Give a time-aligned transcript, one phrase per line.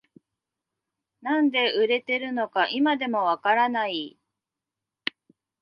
[1.21, 4.17] なんで売れてるのか今でもわからない